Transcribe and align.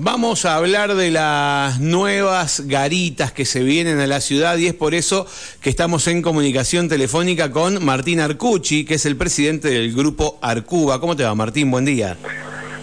Vamos 0.00 0.44
a 0.44 0.54
hablar 0.54 0.94
de 0.94 1.10
las 1.10 1.80
nuevas 1.80 2.68
garitas 2.68 3.32
que 3.32 3.44
se 3.44 3.64
vienen 3.64 3.98
a 3.98 4.06
la 4.06 4.20
ciudad 4.20 4.56
y 4.56 4.68
es 4.68 4.74
por 4.74 4.94
eso 4.94 5.26
que 5.60 5.70
estamos 5.70 6.06
en 6.06 6.22
comunicación 6.22 6.88
telefónica 6.88 7.50
con 7.50 7.84
Martín 7.84 8.20
Arcucci, 8.20 8.84
que 8.84 8.94
es 8.94 9.06
el 9.06 9.16
presidente 9.16 9.70
del 9.70 9.92
grupo 9.92 10.38
Arcuba. 10.40 11.00
¿Cómo 11.00 11.16
te 11.16 11.24
va, 11.24 11.34
Martín? 11.34 11.72
Buen 11.72 11.84
día. 11.84 12.16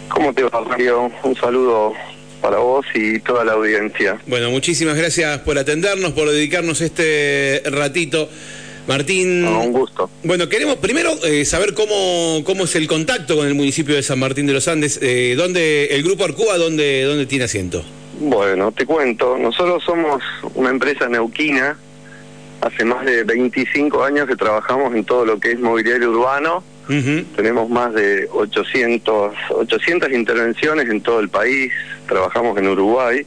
¿Cómo 0.10 0.34
te 0.34 0.44
va, 0.44 0.60
Mario? 0.60 1.10
Un 1.24 1.36
saludo 1.38 1.94
para 2.42 2.58
vos 2.58 2.86
y 2.94 3.20
toda 3.20 3.46
la 3.46 3.54
audiencia. 3.54 4.20
Bueno, 4.28 4.50
muchísimas 4.50 4.98
gracias 4.98 5.40
por 5.40 5.58
atendernos, 5.58 6.12
por 6.12 6.30
dedicarnos 6.30 6.82
este 6.82 7.64
ratito. 7.66 8.28
Martín. 8.88 9.46
un 9.46 9.72
gusto. 9.72 10.10
Bueno, 10.24 10.48
queremos 10.48 10.76
primero 10.76 11.12
eh, 11.24 11.46
saber 11.46 11.74
cómo, 11.74 12.44
cómo 12.44 12.66
es 12.66 12.76
el 12.76 12.88
contacto 12.88 13.36
con 13.36 13.48
el 13.48 13.56
municipio 13.56 13.96
de 13.96 14.04
San 14.04 14.20
Martín 14.20 14.46
de 14.46 14.54
los 14.54 14.68
Andes. 14.68 15.00
Eh, 15.02 15.36
¿dónde, 15.38 15.86
¿El 15.88 16.04
Grupo 16.04 16.24
Arcuba 16.24 16.58
dónde, 16.58 17.04
dónde 17.04 17.26
tiene 17.26 17.46
asiento? 17.46 17.84
Bueno, 18.20 18.72
te 18.72 18.86
cuento. 18.86 19.38
Nosotros 19.38 19.84
somos 19.84 20.22
una 20.54 20.70
empresa 20.70 21.10
neuquina. 21.10 21.78
Hace 22.62 22.86
más 22.86 23.06
de 23.06 23.24
25 23.24 24.04
años 24.04 24.28
que 24.28 24.36
trabajamos 24.36 24.96
en 24.96 25.04
todo 25.04 25.26
lo 25.26 25.40
que 25.40 25.52
es 25.52 25.60
mobiliario 25.60 26.12
urbano. 26.12 26.64
Tenemos 27.36 27.68
más 27.70 27.94
de 27.96 28.28
800, 28.32 29.34
800 29.50 30.12
intervenciones 30.12 30.88
en 30.88 31.02
todo 31.02 31.20
el 31.20 31.30
país. 31.30 31.72
Trabajamos 32.08 32.58
en 32.60 32.68
Uruguay. 32.68 33.26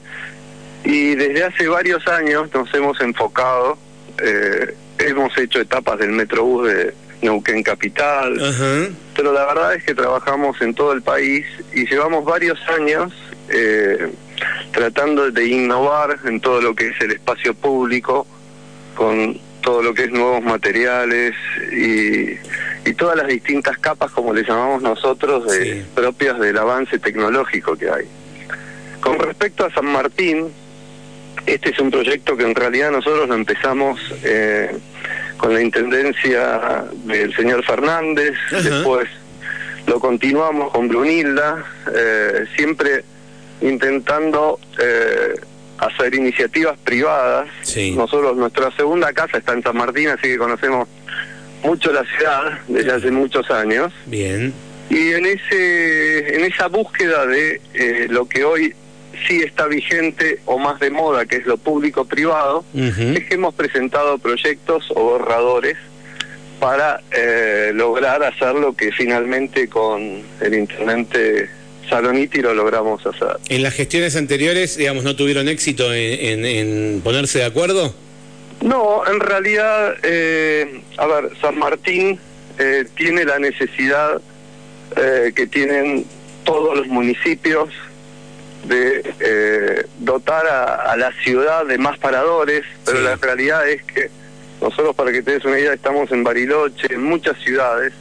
Y 0.84 1.16
desde 1.16 1.44
hace 1.44 1.68
varios 1.68 2.06
años 2.06 2.48
nos 2.54 2.72
hemos 2.72 3.00
enfocado 3.00 3.76
eh, 4.22 4.74
hemos 4.98 5.36
hecho 5.38 5.60
etapas 5.60 5.98
del 5.98 6.10
Metrobús 6.10 6.68
de 6.68 6.94
Neuquén 7.22 7.62
Capital, 7.62 8.38
pero 9.14 9.32
la 9.32 9.46
verdad 9.46 9.74
es 9.74 9.84
que 9.84 9.94
trabajamos 9.94 10.60
en 10.60 10.74
todo 10.74 10.92
el 10.92 11.02
país 11.02 11.44
y 11.72 11.86
llevamos 11.86 12.24
varios 12.24 12.58
años 12.68 13.12
eh, 13.48 14.12
tratando 14.72 15.30
de 15.30 15.46
innovar 15.46 16.18
en 16.24 16.40
todo 16.40 16.60
lo 16.60 16.74
que 16.74 16.88
es 16.88 17.00
el 17.00 17.12
espacio 17.12 17.54
público, 17.54 18.26
con 18.94 19.38
todo 19.62 19.82
lo 19.82 19.94
que 19.94 20.04
es 20.04 20.10
nuevos 20.10 20.42
materiales 20.42 21.34
y, 21.72 22.36
todas 22.96 23.16
las 23.16 23.28
distintas 23.28 23.78
capas, 23.78 24.10
como 24.10 24.32
le 24.32 24.42
llamamos 24.42 24.82
nosotros, 24.82 25.44
propias 25.94 26.36
del 26.40 26.58
avance 26.58 26.98
tecnológico 26.98 27.76
que 27.76 27.88
hay. 27.88 28.06
Con 29.00 29.20
respecto 29.20 29.64
a 29.64 29.70
San 29.72 29.86
Martín, 29.86 30.48
este 31.46 31.70
es 31.70 31.78
un 31.78 31.90
proyecto 31.90 32.36
que 32.36 32.44
en 32.44 32.54
realidad 32.54 32.90
nosotros 32.90 33.28
lo 33.28 33.34
empezamos 33.34 34.00
eh, 34.22 34.76
con 35.36 35.54
la 35.54 35.62
intendencia 35.62 36.84
del 37.04 37.34
señor 37.34 37.64
Fernández, 37.64 38.34
después 38.50 39.08
lo 39.86 40.00
continuamos 40.00 40.70
con 40.72 40.88
Brunilda, 40.88 41.64
eh, 41.94 42.44
siempre 42.56 43.04
intentando 43.60 44.58
eh, 44.78 45.40
hacer 45.78 46.14
iniciativas 46.14 46.78
privadas. 46.80 47.48
Nosotros, 47.94 48.36
nuestra 48.36 48.70
segunda 48.76 49.12
casa 49.12 49.38
está 49.38 49.52
en 49.52 49.62
San 49.62 49.76
Martín, 49.76 50.08
así 50.08 50.22
que 50.28 50.38
conocemos 50.38 50.88
mucho 51.62 51.92
la 51.92 52.04
ciudad 52.04 52.58
desde 52.68 52.92
hace 52.92 53.10
muchos 53.10 53.50
años. 53.50 53.92
Bien. 54.06 54.52
Y 54.90 55.12
en 55.12 55.26
ese 55.26 56.36
en 56.36 56.44
esa 56.44 56.66
búsqueda 56.68 57.26
de 57.26 57.60
lo 58.08 58.26
que 58.26 58.44
hoy 58.44 58.74
sí 59.26 59.40
está 59.40 59.66
vigente 59.66 60.40
o 60.44 60.58
más 60.58 60.80
de 60.80 60.90
moda, 60.90 61.26
que 61.26 61.36
es 61.36 61.46
lo 61.46 61.56
público-privado, 61.56 62.64
es 62.74 63.24
que 63.24 63.34
hemos 63.34 63.54
presentado 63.54 64.18
proyectos 64.18 64.90
o 64.94 65.02
borradores 65.02 65.76
para 66.60 67.00
eh, 67.12 67.70
lograr 67.74 68.22
hacer 68.22 68.54
lo 68.54 68.74
que 68.74 68.90
finalmente 68.92 69.68
con 69.68 70.22
el 70.40 70.54
intendente 70.54 71.48
Saloniti 71.88 72.40
lo 72.40 72.52
logramos 72.54 73.04
hacer. 73.06 73.36
¿En 73.48 73.62
las 73.62 73.74
gestiones 73.74 74.16
anteriores, 74.16 74.76
digamos, 74.76 75.04
no 75.04 75.16
tuvieron 75.16 75.48
éxito 75.48 75.92
en, 75.94 77.00
ponerse 77.02 77.38
de 77.38 77.44
acuerdo? 77.44 77.94
No, 78.60 79.06
en 79.06 79.20
realidad, 79.20 79.94
eh, 80.02 80.80
a 80.96 81.06
ver, 81.06 81.30
San 81.40 81.58
Martín 81.58 82.18
eh, 82.58 82.84
tiene 82.96 83.24
la 83.24 83.38
necesidad 83.38 84.20
que 85.36 85.46
tienen 85.46 86.06
todos 86.44 86.76
los 86.76 86.88
municipios 86.88 87.68
de 88.64 89.14
eh, 89.20 89.86
dotar 90.00 90.46
a, 90.46 90.96
la 90.96 91.12
ciudad 91.22 91.66
de 91.66 91.78
más 91.78 91.98
paradores, 91.98 92.64
pero 92.84 93.00
la 93.00 93.16
realidad 93.16 93.68
es 93.68 93.82
que 93.84 94.10
nosotros, 94.60 94.94
para 94.96 95.12
que 95.12 95.22
te 95.22 95.32
des 95.32 95.44
una 95.44 95.58
idea, 95.58 95.72
estamos 95.72 96.10
en 96.10 96.24
Bariloche, 96.24 96.92
en 96.92 97.04
muchas 97.04 97.38
ciudades, 97.38 97.92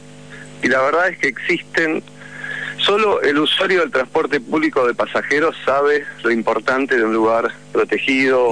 y 0.62 0.68
la 0.68 0.82
verdad 0.82 1.08
es 1.08 1.18
que 1.18 1.28
existen, 1.28 2.02
solo 2.78 3.22
el 3.22 3.38
usuario 3.38 3.80
del 3.80 3.92
transporte 3.92 4.40
público 4.40 4.86
de 4.86 4.94
pasajeros 4.94 5.56
sabe 5.64 6.04
lo 6.22 6.30
importante 6.30 6.96
de 6.96 7.04
un 7.04 7.12
lugar 7.12 7.52
protegido 7.72 8.50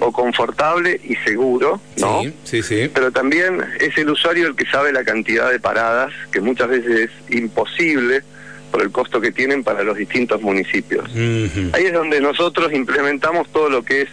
o 0.00 0.12
confortable 0.12 1.00
y 1.02 1.16
seguro, 1.16 1.80
¿no? 1.98 2.22
Sí, 2.44 2.62
sí, 2.62 2.90
Pero 2.92 3.10
también 3.10 3.64
es 3.80 3.96
el 3.96 4.10
usuario 4.10 4.48
el 4.48 4.56
que 4.56 4.66
sabe 4.66 4.92
la 4.92 5.04
cantidad 5.04 5.50
de 5.50 5.58
paradas, 5.58 6.12
que 6.30 6.40
muchas 6.40 6.68
veces 6.68 7.10
es 7.10 7.34
imposible 7.34 8.22
por 8.70 8.82
el 8.82 8.90
costo 8.90 9.20
que 9.20 9.32
tienen 9.32 9.64
para 9.64 9.82
los 9.82 9.96
distintos 9.96 10.42
municipios. 10.42 11.08
Ahí 11.14 11.84
es 11.84 11.92
donde 11.92 12.20
nosotros 12.20 12.72
implementamos 12.72 13.48
todo 13.50 13.70
lo 13.70 13.82
que 13.82 14.02
es 14.02 14.08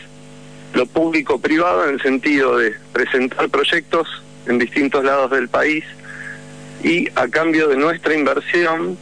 lo 0.73 0.85
público-privado 0.85 1.87
en 1.87 1.95
el 1.95 2.01
sentido 2.01 2.57
de 2.57 2.73
presentar 2.91 3.49
proyectos 3.49 4.07
en 4.47 4.59
distintos 4.59 5.03
lados 5.03 5.31
del 5.31 5.47
país 5.47 5.83
y 6.83 7.07
a 7.15 7.27
cambio 7.27 7.67
de 7.67 7.77
nuestra 7.77 8.13
inversión 8.13 8.97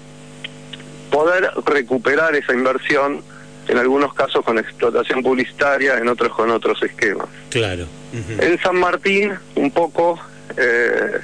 poder 1.09 1.49
recuperar 1.65 2.35
esa 2.35 2.53
inversión 2.53 3.23
en 3.67 3.77
algunos 3.77 4.13
casos 4.13 4.43
con 4.43 4.57
explotación 4.57 5.23
publicitaria, 5.23 5.97
en 5.97 6.07
otros 6.07 6.33
con 6.33 6.51
otros 6.51 6.81
esquemas. 6.83 7.27
Claro. 7.49 7.85
En 8.39 8.59
San 8.59 8.77
Martín, 8.77 9.33
un 9.55 9.71
poco, 9.71 10.19
eh, 10.57 11.19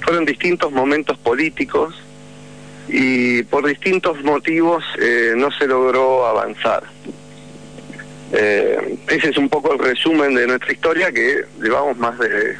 fueron 0.00 0.24
distintos 0.24 0.72
momentos 0.72 1.18
políticos 1.18 1.94
y 2.92 3.42
por 3.44 3.66
distintos 3.66 4.22
motivos 4.24 4.82
eh, 5.00 5.34
no 5.36 5.50
se 5.52 5.66
logró 5.66 6.26
avanzar. 6.26 6.82
Eh, 8.32 8.96
ese 9.08 9.28
es 9.30 9.36
un 9.36 9.48
poco 9.48 9.72
el 9.72 9.78
resumen 9.78 10.34
de 10.34 10.46
nuestra 10.46 10.72
historia 10.72 11.12
que 11.12 11.44
llevamos 11.62 11.96
más 11.98 12.18
de 12.18 12.56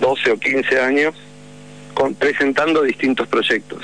12 0.00 0.30
o 0.32 0.36
15 0.36 0.80
años 0.80 1.14
con, 1.94 2.14
presentando 2.14 2.82
distintos 2.82 3.28
proyectos. 3.28 3.82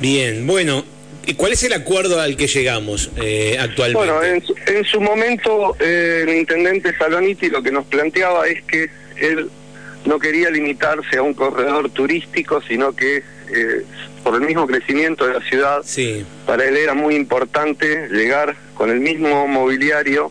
Bien, 0.00 0.46
bueno, 0.46 0.84
¿y 1.24 1.34
cuál 1.34 1.52
es 1.52 1.62
el 1.64 1.72
acuerdo 1.72 2.20
al 2.20 2.36
que 2.36 2.46
llegamos 2.46 3.10
eh, 3.16 3.56
actualmente? 3.58 4.12
Bueno, 4.12 4.22
en, 4.22 4.42
en 4.66 4.84
su 4.84 5.00
momento 5.00 5.74
el 5.80 6.28
intendente 6.36 6.94
Saloniti 6.98 7.48
lo 7.48 7.62
que 7.62 7.72
nos 7.72 7.86
planteaba 7.86 8.46
es 8.46 8.62
que 8.64 8.90
él 9.16 9.48
no 10.04 10.18
quería 10.18 10.50
limitarse 10.50 11.16
a 11.16 11.22
un 11.22 11.32
corredor 11.32 11.90
turístico, 11.90 12.60
sino 12.62 12.94
que 12.94 13.22
eh, 13.52 13.84
por 14.22 14.34
el 14.34 14.42
mismo 14.42 14.66
crecimiento 14.66 15.26
de 15.26 15.34
la 15.34 15.40
ciudad, 15.40 15.82
para 16.46 16.64
él 16.64 16.76
era 16.76 16.94
muy 16.94 17.14
importante 17.14 18.08
llegar 18.10 18.56
con 18.74 18.90
el 18.90 19.00
mismo 19.00 19.46
mobiliario 19.48 20.30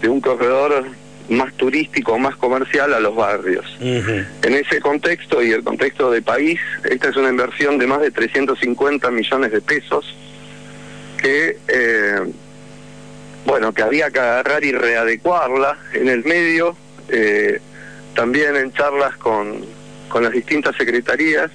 de 0.00 0.08
un 0.08 0.20
corredor 0.20 0.84
más 1.28 1.52
turístico, 1.54 2.18
más 2.18 2.36
comercial 2.36 2.92
a 2.94 3.00
los 3.00 3.16
barrios. 3.16 3.64
En 3.80 4.54
ese 4.54 4.80
contexto 4.80 5.42
y 5.42 5.52
el 5.52 5.64
contexto 5.64 6.10
de 6.10 6.22
país, 6.22 6.60
esta 6.84 7.08
es 7.08 7.16
una 7.16 7.30
inversión 7.30 7.78
de 7.78 7.86
más 7.86 8.00
de 8.02 8.10
350 8.10 9.10
millones 9.10 9.52
de 9.52 9.60
pesos 9.60 10.14
que, 11.20 11.56
eh, 11.68 12.20
bueno, 13.46 13.72
que 13.72 13.82
había 13.82 14.10
que 14.10 14.20
agarrar 14.20 14.62
y 14.64 14.72
readecuarla 14.72 15.78
en 15.94 16.08
el 16.08 16.24
medio, 16.24 16.76
eh, 17.08 17.60
también 18.14 18.56
en 18.56 18.72
charlas 18.72 19.16
con, 19.16 19.64
con 20.08 20.22
las 20.22 20.32
distintas 20.32 20.76
secretarías 20.76 21.50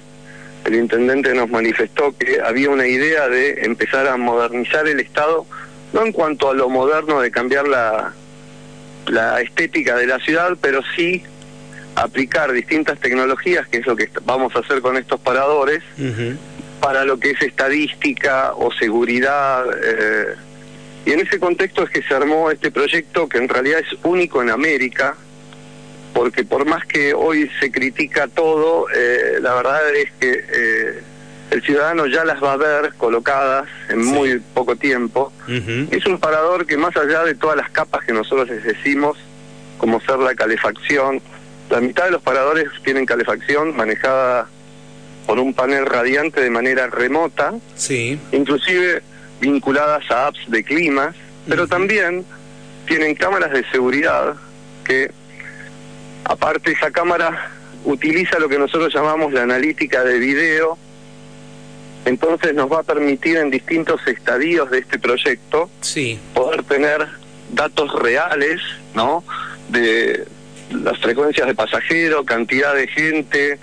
el 0.64 0.74
intendente 0.74 1.34
nos 1.34 1.48
manifestó 1.48 2.16
que 2.16 2.40
había 2.40 2.70
una 2.70 2.86
idea 2.86 3.28
de 3.28 3.64
empezar 3.64 4.06
a 4.06 4.16
modernizar 4.16 4.86
el 4.86 5.00
Estado, 5.00 5.46
no 5.92 6.04
en 6.04 6.12
cuanto 6.12 6.50
a 6.50 6.54
lo 6.54 6.68
moderno 6.68 7.20
de 7.20 7.30
cambiar 7.30 7.66
la, 7.66 8.12
la 9.06 9.40
estética 9.40 9.96
de 9.96 10.06
la 10.06 10.18
ciudad, 10.18 10.56
pero 10.60 10.80
sí 10.96 11.22
aplicar 11.96 12.52
distintas 12.52 12.98
tecnologías, 12.98 13.66
que 13.68 13.78
es 13.78 13.86
lo 13.86 13.96
que 13.96 14.08
vamos 14.24 14.54
a 14.56 14.60
hacer 14.60 14.80
con 14.80 14.96
estos 14.96 15.20
paradores, 15.20 15.82
para 16.80 17.04
lo 17.04 17.18
que 17.18 17.30
es 17.30 17.42
estadística 17.42 18.52
o 18.54 18.72
seguridad. 18.72 19.64
Eh, 19.82 20.34
y 21.06 21.12
en 21.12 21.20
ese 21.20 21.38
contexto 21.38 21.82
es 21.82 21.90
que 21.90 22.02
se 22.02 22.14
armó 22.14 22.50
este 22.50 22.70
proyecto 22.70 23.28
que 23.28 23.38
en 23.38 23.48
realidad 23.48 23.80
es 23.80 23.98
único 24.04 24.42
en 24.42 24.50
América, 24.50 25.16
porque 26.20 26.44
por 26.44 26.66
más 26.66 26.84
que 26.84 27.14
hoy 27.14 27.50
se 27.60 27.72
critica 27.72 28.28
todo, 28.28 28.84
eh, 28.94 29.38
la 29.40 29.54
verdad 29.54 29.80
es 29.94 30.12
que 30.20 30.44
eh, 30.52 31.00
el 31.50 31.62
ciudadano 31.62 32.04
ya 32.08 32.26
las 32.26 32.42
va 32.42 32.52
a 32.52 32.56
ver 32.58 32.92
colocadas 32.98 33.66
en 33.88 34.04
muy 34.04 34.38
poco 34.52 34.76
tiempo. 34.76 35.32
Es 35.90 36.04
un 36.04 36.18
parador 36.18 36.66
que 36.66 36.76
más 36.76 36.94
allá 36.94 37.24
de 37.24 37.34
todas 37.34 37.56
las 37.56 37.70
capas 37.70 38.04
que 38.04 38.12
nosotros 38.12 38.50
les 38.50 38.62
decimos, 38.62 39.16
como 39.78 39.98
ser 40.02 40.18
la 40.18 40.34
calefacción, 40.34 41.22
la 41.70 41.80
mitad 41.80 42.04
de 42.04 42.10
los 42.10 42.20
paradores 42.20 42.66
tienen 42.84 43.06
calefacción 43.06 43.74
manejada 43.74 44.46
por 45.26 45.38
un 45.38 45.54
panel 45.54 45.86
radiante 45.86 46.42
de 46.42 46.50
manera 46.50 46.88
remota. 46.88 47.54
Sí. 47.76 48.20
Inclusive 48.32 49.02
vinculadas 49.40 50.10
a 50.10 50.26
apps 50.26 50.40
de 50.48 50.64
climas, 50.64 51.16
pero 51.48 51.66
también 51.66 52.26
tienen 52.86 53.14
cámaras 53.14 53.52
de 53.52 53.64
seguridad 53.70 54.34
que, 54.84 55.10
aparte 56.30 56.70
esa 56.70 56.92
cámara 56.92 57.50
utiliza 57.84 58.38
lo 58.38 58.48
que 58.48 58.56
nosotros 58.56 58.94
llamamos 58.94 59.32
la 59.32 59.42
analítica 59.42 60.04
de 60.04 60.20
video, 60.20 60.78
entonces 62.04 62.54
nos 62.54 62.70
va 62.70 62.80
a 62.80 62.82
permitir 62.84 63.36
en 63.36 63.50
distintos 63.50 64.00
estadios 64.06 64.70
de 64.70 64.78
este 64.78 65.00
proyecto 65.00 65.68
sí. 65.80 66.20
poder 66.32 66.62
tener 66.62 67.08
datos 67.50 67.92
reales, 68.00 68.60
¿no? 68.94 69.24
De 69.70 70.24
las 70.70 70.98
frecuencias 70.98 71.48
de 71.48 71.54
pasajeros, 71.54 72.24
cantidad 72.24 72.76
de 72.76 72.86
gente, 72.86 73.58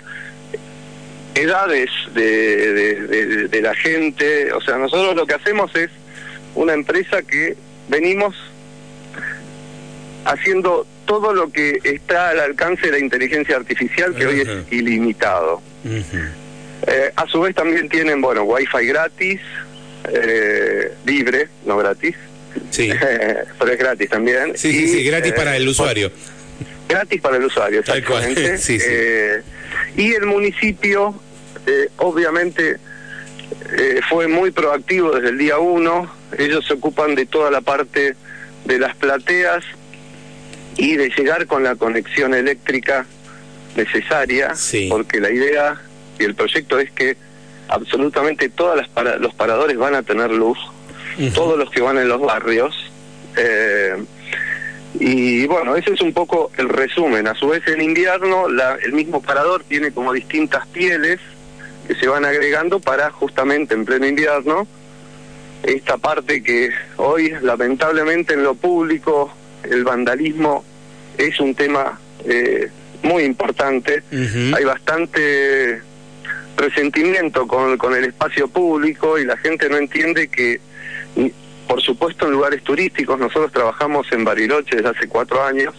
edades 1.34 1.90
de, 2.14 3.48
de, 3.48 3.62
la 3.62 3.74
gente. 3.74 4.52
O 4.52 4.60
sea, 4.60 4.76
nosotros 4.76 5.16
lo 5.16 5.26
que 5.26 5.34
hacemos 5.34 5.74
es 5.74 5.88
una 6.54 6.74
empresa 6.74 7.22
que 7.22 7.56
venimos 7.88 8.36
haciendo 10.26 10.86
todo 11.08 11.32
lo 11.32 11.50
que 11.50 11.80
está 11.82 12.28
al 12.28 12.40
alcance 12.40 12.86
de 12.86 12.92
la 12.92 12.98
inteligencia 12.98 13.56
artificial, 13.56 14.14
que 14.14 14.26
hoy 14.26 14.40
es 14.42 14.48
ilimitado. 14.70 15.62
Eh, 16.86 17.12
a 17.16 17.26
su 17.26 17.40
vez 17.40 17.54
también 17.54 17.88
tienen, 17.88 18.20
bueno, 18.20 18.42
wifi 18.42 18.86
gratis, 18.86 19.40
eh, 20.12 20.92
libre, 21.06 21.48
no 21.64 21.78
gratis. 21.78 22.14
Sí. 22.70 22.90
pero 23.58 23.72
es 23.72 23.78
gratis 23.78 24.10
también. 24.10 24.52
Sí, 24.54 24.70
sí, 24.70 24.88
sí, 24.88 25.04
gratis 25.04 25.32
para 25.32 25.56
el 25.56 25.66
eh, 25.66 25.70
usuario. 25.70 26.12
Gratis 26.86 27.20
para 27.22 27.38
el 27.38 27.44
usuario, 27.44 27.80
exactamente. 27.80 28.58
sí, 28.58 28.78
sí. 28.78 28.90
y 29.96 30.12
el 30.12 30.26
municipio, 30.26 31.18
obviamente, 31.96 32.76
fue 34.10 34.28
muy 34.28 34.50
proactivo 34.50 35.12
desde 35.12 35.30
el 35.30 35.38
día 35.38 35.56
uno. 35.56 36.12
Ellos 36.36 36.66
se 36.66 36.74
ocupan 36.74 37.14
de 37.14 37.24
toda 37.24 37.50
la 37.50 37.62
parte 37.62 38.14
de 38.66 38.78
las 38.78 38.94
plateas 38.94 39.64
y 40.78 40.96
de 40.96 41.10
llegar 41.10 41.46
con 41.46 41.64
la 41.64 41.74
conexión 41.74 42.32
eléctrica 42.32 43.04
necesaria, 43.76 44.54
porque 44.88 45.20
la 45.20 45.30
idea 45.30 45.80
y 46.18 46.24
el 46.24 46.34
proyecto 46.34 46.78
es 46.78 46.90
que 46.92 47.16
absolutamente 47.68 48.48
todos 48.48 48.80
los 49.20 49.34
paradores 49.34 49.76
van 49.76 49.94
a 49.96 50.02
tener 50.02 50.30
luz, 50.30 50.58
todos 51.34 51.58
los 51.58 51.70
que 51.70 51.82
van 51.82 51.98
en 51.98 52.08
los 52.08 52.20
barrios. 52.20 52.74
Eh, 53.36 53.96
y 55.00 55.46
bueno, 55.46 55.76
ese 55.76 55.92
es 55.92 56.00
un 56.00 56.12
poco 56.12 56.50
el 56.56 56.68
resumen. 56.68 57.26
A 57.26 57.34
su 57.34 57.48
vez 57.48 57.66
en 57.66 57.82
invierno 57.82 58.48
la, 58.48 58.76
el 58.76 58.92
mismo 58.92 59.20
parador 59.20 59.64
tiene 59.64 59.90
como 59.90 60.12
distintas 60.12 60.66
pieles 60.68 61.18
que 61.86 61.94
se 61.96 62.06
van 62.06 62.24
agregando 62.24 62.80
para 62.80 63.10
justamente 63.10 63.74
en 63.74 63.84
pleno 63.84 64.06
invierno 64.06 64.66
esta 65.62 65.98
parte 65.98 66.42
que 66.42 66.70
hoy 66.96 67.34
lamentablemente 67.42 68.34
en 68.34 68.44
lo 68.44 68.54
público 68.54 69.32
el 69.64 69.84
vandalismo 69.84 70.64
es 71.18 71.38
un 71.40 71.54
tema 71.54 71.98
eh, 72.24 72.70
muy 73.02 73.24
importante. 73.24 74.02
Hay 74.56 74.64
bastante 74.64 75.82
resentimiento 76.56 77.46
con, 77.46 77.76
con 77.76 77.94
el 77.94 78.04
espacio 78.04 78.48
público 78.48 79.18
y 79.18 79.24
la 79.24 79.36
gente 79.36 79.68
no 79.68 79.76
entiende 79.76 80.28
que, 80.28 80.60
por 81.66 81.82
supuesto, 81.82 82.26
en 82.26 82.32
lugares 82.32 82.62
turísticos, 82.62 83.18
nosotros 83.18 83.52
trabajamos 83.52 84.10
en 84.12 84.24
Bariloche 84.24 84.76
desde 84.76 84.88
hace 84.88 85.08
cuatro 85.08 85.44
años 85.44 85.74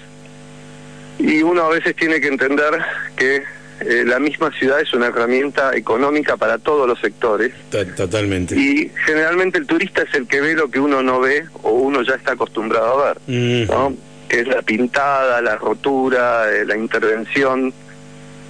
y 1.18 1.41
uno 1.41 1.63
a 1.63 1.69
veces 1.69 1.95
tiene 1.95 2.21
que 2.21 2.27
entender 2.27 2.80
que 3.15 3.44
eh, 3.81 4.03
la 4.06 4.19
misma 4.19 4.51
ciudad 4.51 4.81
es 4.81 4.94
una 4.94 5.07
herramienta 5.07 5.75
económica 5.75 6.38
para 6.38 6.57
todos 6.57 6.88
los 6.88 7.00
sectores. 7.00 7.53
Totalmente. 7.95 8.56
Y 8.56 8.91
generalmente 9.06 9.57
el 9.57 9.68
turista 9.68 10.03
es 10.03 10.13
el 10.13 10.27
que 10.27 10.41
ve 10.41 10.53
lo 10.53 10.69
que 10.69 10.80
uno 10.80 11.01
no 11.01 11.19
ve 11.19 11.45
o 11.63 11.71
uno 11.71 12.01
ya 12.03 12.15
está 12.15 12.33
acostumbrado 12.33 13.03
a 13.03 13.13
ver. 13.13 13.21
¿no? 13.68 13.95
Que 14.29 14.41
es 14.41 14.47
la 14.47 14.61
pintada, 14.61 15.41
la 15.41 15.57
rotura, 15.57 16.49
eh, 16.51 16.63
la 16.65 16.77
intervención, 16.77 17.73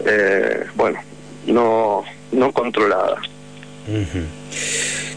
eh, 0.05 0.65
bueno, 0.75 1.01
no, 1.47 2.03
no 2.31 2.51
controlada. 2.51 3.17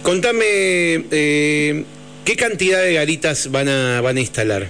Contame, 0.02 1.04
¿qué 1.10 2.36
cantidad 2.38 2.80
de 2.80 2.94
garitas 2.94 3.50
van 3.50 3.68
a, 3.68 4.00
van 4.00 4.16
a 4.16 4.20
instalar? 4.20 4.66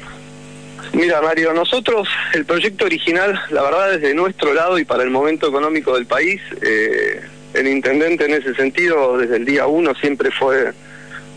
Mira, 0.93 1.23
Mario, 1.23 1.55
nosotros, 1.55 2.07
el 2.35 2.45
proyecto 2.45 2.85
original, 2.85 3.41
la 3.51 3.63
verdad, 3.63 3.93
desde 3.93 4.15
nuestro 4.15 4.53
lado 4.53 4.79
y 4.79 4.85
para 4.85 5.03
el 5.03 5.11
momento 5.11 5.49
económico 5.49 5.95
del 5.95 6.05
país, 6.05 6.41
eh, 6.61 7.21
el 7.55 7.67
intendente 7.67 8.27
en 8.27 8.35
ese 8.35 8.55
sentido, 8.55 9.17
desde 9.17 9.37
el 9.37 9.47
día 9.47 9.67
uno, 9.67 9.95
siempre 9.95 10.31
fue 10.31 10.73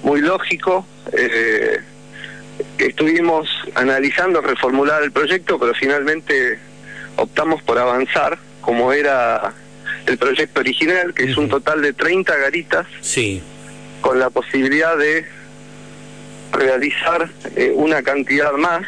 muy 0.03 0.19
lógico. 0.19 0.85
Eh, 1.13 1.79
estuvimos 2.77 3.49
analizando 3.75 4.41
reformular 4.41 5.03
el 5.03 5.11
proyecto, 5.11 5.59
pero 5.59 5.73
finalmente 5.73 6.59
optamos 7.17 7.61
por 7.63 7.77
avanzar, 7.77 8.37
como 8.61 8.91
era 8.93 9.53
el 10.05 10.17
proyecto 10.17 10.59
original, 10.59 11.13
que 11.13 11.23
es 11.23 11.37
un 11.37 11.49
total 11.49 11.81
de 11.81 11.93
30 11.93 12.35
garitas, 12.37 12.85
sí. 13.01 13.41
con 14.01 14.19
la 14.19 14.29
posibilidad 14.29 14.97
de 14.97 15.25
realizar 16.51 17.29
eh, 17.55 17.71
una 17.75 18.01
cantidad 18.01 18.53
más 18.53 18.85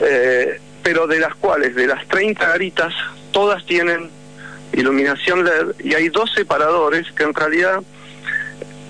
eh, 0.00 0.60
pero 0.82 1.06
de 1.06 1.18
las 1.18 1.34
cuales, 1.36 1.74
de 1.74 1.86
las 1.86 2.06
30 2.08 2.46
garitas, 2.46 2.92
todas 3.32 3.64
tienen 3.64 4.10
iluminación 4.72 5.44
LED 5.44 5.74
y 5.82 5.94
hay 5.94 6.08
dos 6.10 6.32
separadores 6.34 7.10
que 7.12 7.22
en 7.22 7.34
realidad 7.34 7.82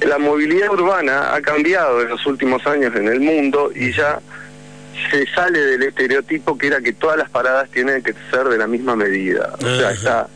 la 0.01 0.19
movilidad 0.19 0.71
urbana 0.71 1.35
ha 1.35 1.41
cambiado 1.41 2.03
en 2.03 2.09
los 2.09 2.27
últimos 2.27 2.67
años 2.67 2.95
en 2.97 3.09
el 3.09 3.21
mundo 3.21 3.71
y 3.75 3.93
ya 3.93 4.21
se 5.11 5.27
sale 5.29 5.59
del 5.59 5.83
estereotipo 5.83 6.57
que 6.57 6.69
era 6.69 6.81
que 6.81 6.93
todas 6.93 7.17
las 7.17 7.31
paradas 7.31 7.71
tienen 7.71 8.03
que 8.03 8.15
ser 8.31 8.45
de 8.45 8.59
la 8.59 8.67
misma 8.67 8.97
medida. 8.97 9.55
O 9.59 9.63
sea, 9.63 9.91
está 9.91 10.29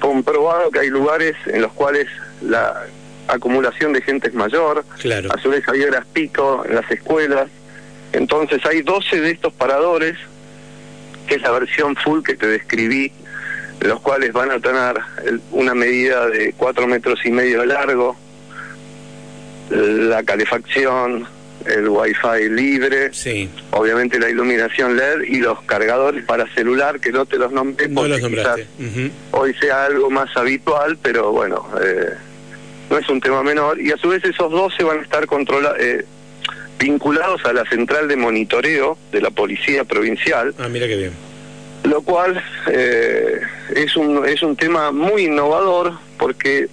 comprobado 0.00 0.70
que 0.70 0.80
hay 0.80 0.90
lugares 0.90 1.34
en 1.46 1.62
los 1.62 1.72
cuales 1.72 2.06
la 2.42 2.84
acumulación 3.28 3.92
de 3.92 4.02
gente 4.02 4.28
es 4.28 4.34
mayor, 4.34 4.84
claro. 5.00 5.32
a 5.32 5.38
su 5.40 5.50
vez 5.50 5.68
hay 5.68 5.82
horas 5.82 6.04
pico 6.12 6.64
en 6.68 6.76
las 6.76 6.88
escuelas, 6.90 7.48
entonces 8.12 8.64
hay 8.66 8.82
12 8.82 9.20
de 9.20 9.30
estos 9.32 9.52
paradores, 9.52 10.16
que 11.26 11.36
es 11.36 11.42
la 11.42 11.50
versión 11.50 11.96
full 11.96 12.22
que 12.22 12.34
te 12.34 12.46
describí, 12.46 13.12
los 13.80 14.00
cuales 14.00 14.32
van 14.32 14.50
a 14.50 14.60
tener 14.60 15.00
una 15.50 15.74
medida 15.74 16.28
de 16.28 16.54
4 16.56 16.86
metros 16.86 17.18
y 17.24 17.30
medio 17.30 17.60
de 17.60 17.66
largo, 17.66 18.16
la 19.70 20.22
calefacción, 20.22 21.26
el 21.66 21.88
wifi 21.88 22.48
libre, 22.48 23.12
sí. 23.12 23.48
obviamente 23.72 24.18
la 24.18 24.28
iluminación 24.28 24.96
LED 24.96 25.22
y 25.26 25.38
los 25.38 25.60
cargadores 25.62 26.24
para 26.24 26.46
celular, 26.54 27.00
que 27.00 27.10
no 27.10 27.26
te 27.26 27.38
los 27.38 27.52
nombré 27.52 27.88
porque 27.88 28.20
quizás 28.20 28.60
hoy 29.32 29.54
sea 29.54 29.86
algo 29.86 30.10
más 30.10 30.34
habitual, 30.36 30.98
pero 31.02 31.32
bueno, 31.32 31.68
eh, 31.82 32.10
no 32.90 32.98
es 32.98 33.08
un 33.08 33.20
tema 33.20 33.42
menor. 33.42 33.80
Y 33.80 33.90
a 33.90 33.96
su 33.96 34.08
vez 34.08 34.24
esos 34.24 34.50
12 34.50 34.84
van 34.84 35.00
a 35.00 35.02
estar 35.02 35.26
controlados, 35.26 35.78
eh, 35.80 36.04
vinculados 36.78 37.44
a 37.44 37.52
la 37.52 37.64
central 37.64 38.08
de 38.08 38.16
monitoreo 38.16 38.96
de 39.12 39.20
la 39.20 39.30
Policía 39.30 39.84
Provincial. 39.84 40.54
Ah, 40.58 40.68
mira 40.68 40.86
qué 40.86 40.96
bien. 40.96 41.12
Lo 41.84 42.02
cual 42.02 42.42
eh, 42.68 43.40
es, 43.74 43.96
un, 43.96 44.26
es 44.26 44.42
un 44.42 44.56
tema 44.56 44.90
muy 44.90 45.24
innovador 45.24 45.94
porque 46.18 46.68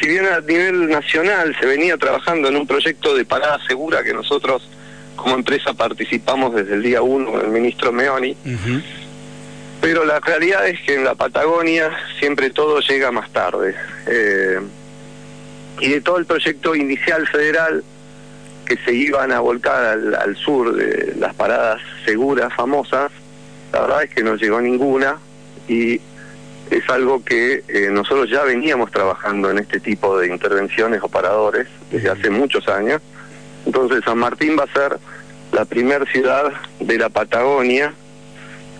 si 0.00 0.08
bien 0.08 0.26
a 0.26 0.40
nivel 0.40 0.88
nacional 0.88 1.56
se 1.58 1.66
venía 1.66 1.96
trabajando 1.96 2.48
en 2.48 2.56
un 2.56 2.66
proyecto 2.66 3.14
de 3.14 3.24
parada 3.24 3.58
segura 3.66 4.02
que 4.02 4.12
nosotros 4.12 4.68
como 5.16 5.36
empresa 5.36 5.72
participamos 5.72 6.54
desde 6.54 6.74
el 6.74 6.82
día 6.82 7.02
uno 7.02 7.32
con 7.32 7.40
el 7.40 7.48
ministro 7.48 7.92
Meoni, 7.92 8.36
pero 9.80 10.04
la 10.04 10.18
realidad 10.20 10.66
es 10.66 10.80
que 10.80 10.94
en 10.94 11.04
la 11.04 11.14
Patagonia 11.14 11.90
siempre 12.18 12.50
todo 12.50 12.80
llega 12.80 13.12
más 13.12 13.30
tarde. 13.30 13.74
Eh, 14.06 14.58
y 15.80 15.88
de 15.88 16.00
todo 16.00 16.18
el 16.18 16.26
proyecto 16.26 16.74
inicial 16.74 17.26
federal 17.28 17.84
que 18.64 18.76
se 18.78 18.94
iban 18.94 19.32
a 19.32 19.40
volcar 19.40 19.98
al, 20.18 20.36
sur 20.36 20.74
de 20.74 21.14
las 21.18 21.34
paradas 21.34 21.80
seguras, 22.04 22.52
famosas, 22.54 23.10
la 23.72 23.80
verdad 23.82 24.02
es 24.04 24.14
que 24.14 24.22
no 24.22 24.36
llegó 24.36 24.60
ninguna 24.60 25.18
y 25.68 26.00
es 26.70 26.88
algo 26.88 27.24
que 27.24 27.62
eh, 27.68 27.88
nosotros 27.90 28.30
ya 28.30 28.42
veníamos 28.42 28.90
trabajando 28.90 29.50
en 29.50 29.58
este 29.58 29.80
tipo 29.80 30.18
de 30.18 30.28
intervenciones 30.28 31.00
o 31.02 31.08
paradores 31.08 31.66
desde 31.90 32.10
hace 32.10 32.30
muchos 32.30 32.68
años. 32.68 33.00
Entonces 33.66 34.02
San 34.04 34.18
Martín 34.18 34.56
va 34.58 34.64
a 34.64 34.72
ser 34.72 34.98
la 35.52 35.64
primera 35.64 36.04
ciudad 36.06 36.52
de 36.80 36.98
la 36.98 37.08
Patagonia 37.08 37.94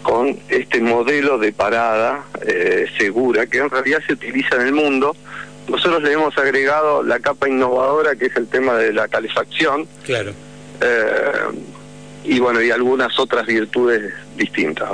con 0.02 0.38
este 0.48 0.80
modelo 0.80 1.38
de 1.38 1.52
parada 1.52 2.24
eh, 2.46 2.86
segura 2.98 3.46
que 3.46 3.58
en 3.58 3.70
realidad 3.70 4.00
se 4.06 4.12
utiliza 4.12 4.56
en 4.56 4.62
el 4.62 4.72
mundo 4.72 5.16
nosotros 5.68 6.02
le 6.02 6.12
hemos 6.12 6.36
agregado 6.36 7.02
la 7.02 7.20
capa 7.20 7.48
innovadora 7.48 8.16
que 8.16 8.26
es 8.26 8.36
el 8.36 8.46
tema 8.46 8.74
de 8.74 8.92
la 8.92 9.08
calefacción. 9.08 9.86
Claro. 10.04 10.32
Eh, 10.80 11.22
y 12.24 12.38
bueno, 12.38 12.62
y 12.62 12.70
algunas 12.70 13.18
otras 13.18 13.46
virtudes 13.46 14.12
distintas. 14.36 14.90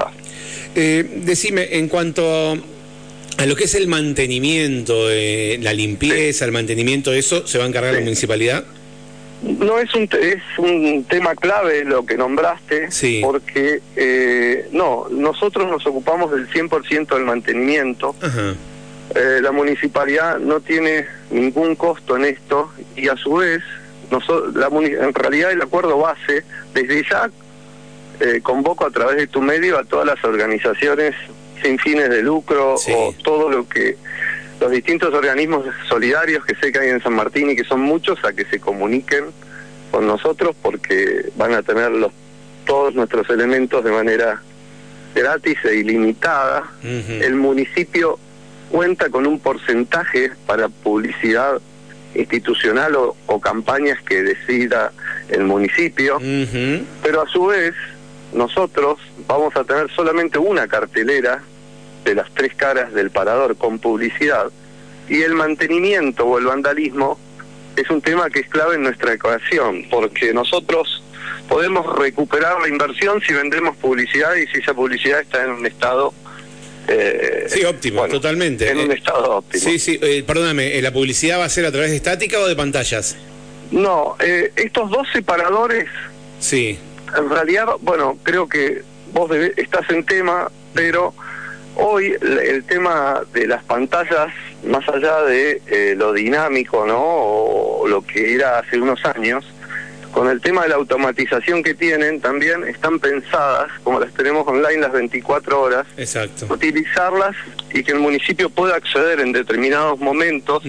Eh, 0.75 1.23
decime, 1.25 1.69
en 1.77 1.89
cuanto 1.89 2.57
a 3.41 3.47
lo 3.47 3.57
que 3.57 3.65
es 3.65 3.75
el 3.75 3.89
mantenimiento, 3.89 5.09
la 5.09 5.73
limpieza, 5.73 6.45
el 6.45 6.53
mantenimiento, 6.53 7.13
¿eso 7.13 7.47
se 7.47 7.57
va 7.57 7.65
a 7.65 7.69
encargar 7.69 7.95
la 7.95 8.01
municipalidad? 8.01 8.65
No 9.43 9.79
es 9.79 9.95
un 9.95 10.07
es 10.21 10.43
un 10.59 11.05
tema 11.05 11.35
clave 11.35 11.85
lo 11.87 12.05
que 12.05 12.19
nombraste, 12.19 12.91
porque 13.23 13.81
eh, 13.97 14.69
no, 14.73 15.07
nosotros 15.11 15.71
nos 15.71 15.87
ocupamos 15.87 16.31
del 16.33 16.51
100% 16.51 17.15
del 17.15 17.25
mantenimiento. 17.25 18.15
Eh, 19.15 19.41
la 19.41 19.53
municipalidad 19.53 20.39
no 20.39 20.61
tiene 20.61 21.07
ningún 21.31 21.77
costo 21.77 22.17
en 22.17 22.27
esto 22.27 22.71
y 22.95 23.09
a 23.09 23.17
su 23.17 23.35
vez, 23.35 23.63
la, 24.55 24.67
en 24.67 25.15
realidad 25.15 25.51
el 25.51 25.63
acuerdo 25.63 25.97
base, 25.97 26.45
desde 26.75 27.03
ya 27.09 27.31
eh, 28.21 28.41
convoco 28.43 28.85
a 28.85 28.91
través 28.91 29.17
de 29.17 29.27
tu 29.27 29.41
medio 29.41 29.79
a 29.79 29.85
todas 29.85 30.07
las 30.07 30.23
organizaciones 30.23 31.15
sin 31.63 31.79
fines 31.79 32.09
de 32.11 32.23
lucro 32.23 32.75
o 32.75 33.15
todo 33.23 33.51
lo 33.51 33.69
que 33.69 33.97
los 34.61 34.71
distintos 34.71 35.15
organismos 35.15 35.65
solidarios 35.89 36.45
que 36.45 36.55
sé 36.55 36.71
que 36.71 36.79
hay 36.79 36.91
en 36.91 37.03
San 37.03 37.15
Martín 37.15 37.51
y 37.51 37.57
que 37.57 37.65
son 37.65 37.81
muchos 37.81 38.23
a 38.25 38.33
que 38.33 38.45
se 38.45 38.61
comuniquen 38.61 39.27
con 39.91 40.07
nosotros 40.07 40.55
porque 40.61 41.31
van 41.37 41.55
a 41.55 41.63
tener 41.63 41.91
los, 41.91 42.13
todos 42.67 42.95
nuestros 42.95 43.29
elementos 43.31 43.83
de 43.83 43.91
manera 43.91 44.43
gratis 45.15 45.59
e 45.65 45.77
ilimitada. 45.77 46.71
El 46.83 47.35
municipio 47.35 48.19
cuenta 48.71 49.09
con 49.09 49.27
un 49.27 49.41
porcentaje 49.41 50.31
para 50.47 50.69
publicidad 50.69 51.61
institucional 52.15 52.97
o, 52.97 53.41
campañas 53.41 54.01
que 54.03 54.23
decida 54.23 54.93
el 55.29 55.45
municipio, 55.45 56.21
pero 57.03 57.23
a 57.23 57.29
su 57.29 57.47
vez 57.47 57.75
nosotros 58.35 58.99
vamos 59.27 59.57
a 59.57 59.65
tener 59.65 59.91
solamente 59.91 60.39
una 60.39 60.69
cartelera 60.69 61.43
de 62.05 62.15
las 62.15 62.31
tres 62.33 62.55
caras 62.55 62.93
del 62.93 63.11
parador 63.11 63.57
con 63.57 63.79
publicidad 63.79 64.51
y 65.09 65.23
el 65.23 65.35
mantenimiento 65.35 66.25
o 66.27 66.39
el 66.39 66.47
vandalismo 66.47 67.19
es 67.77 67.89
un 67.91 68.01
tema 68.01 68.31
que 68.31 68.41
es 68.41 68.49
clave 68.49 68.77
en 68.77 68.83
nuestra 68.83 69.13
ecuación 69.13 69.87
porque 69.91 70.33
nosotros 70.33 71.03
podemos 71.49 71.99
recuperar 71.99 72.61
la 72.61 72.69
inversión 72.69 73.21
si 73.21 73.33
vendemos 73.33 73.77
publicidad 73.77 74.35
y 74.37 74.47
si 74.47 74.59
esa 74.59 74.75
publicidad 74.75 75.21
está 75.21 75.45
en 75.45 75.51
un 75.51 75.67
estado 75.67 76.13
eh, 76.89 77.45
sí, 77.47 77.65
óptimo, 77.65 78.09
totalmente. 78.09 78.69
En 78.69 78.79
un 78.79 78.91
eh, 78.91 78.95
estado 78.95 79.37
óptimo. 79.37 79.63
Sí, 79.63 79.79
sí, 79.79 79.99
eh, 80.03 80.25
perdóname, 80.27 80.81
¿la 80.83 80.93
publicidad 80.93 81.39
va 81.39 81.45
a 81.45 81.49
ser 81.49 81.65
a 81.67 81.71
través 81.71 81.91
de 81.91 81.97
estática 81.97 82.41
o 82.41 82.49
de 82.49 82.57
pantallas? 82.57 83.17
No, 83.71 84.17
estos 84.57 84.91
dos 84.91 85.07
separadores. 85.13 85.87
Sí. 86.41 86.79
En 87.17 87.31
realidad, 87.31 87.67
bueno, 87.81 88.19
creo 88.25 88.49
que 88.49 88.83
vos 89.13 89.31
estás 89.57 89.89
en 89.91 90.05
tema, 90.05 90.51
pero 90.75 91.15
Hoy 91.83 92.15
el 92.21 92.65
tema 92.65 93.23
de 93.33 93.47
las 93.47 93.65
pantallas, 93.65 94.33
más 94.65 94.87
allá 94.89 95.23
de 95.23 95.63
eh, 95.67 95.95
lo 95.97 96.13
dinámico, 96.13 96.85
¿no? 96.87 97.01
O 97.03 97.89
lo 97.89 98.03
que 98.03 98.35
era 98.35 98.59
hace 98.59 98.79
unos 98.79 99.03
años, 99.07 99.47
con 100.13 100.29
el 100.29 100.41
tema 100.41 100.65
de 100.65 100.71
la 100.71 100.75
automatización 100.75 101.63
que 101.63 101.75
tienen, 101.75 102.21
también 102.21 102.65
están 102.65 102.99
pensadas, 102.99 103.71
como 103.83 104.01
las 104.01 104.13
tenemos 104.13 104.47
online 104.47 104.79
las 104.81 104.93
24 104.93 105.61
horas, 105.61 105.87
Exacto. 105.97 106.47
utilizarlas 106.51 107.35
y 107.73 107.83
que 107.83 107.93
el 107.93 108.01
municipio 108.01 108.51
pueda 108.51 108.77
acceder 108.77 109.21
en 109.21 109.33
determinados 109.33 109.99
momentos 110.01 110.63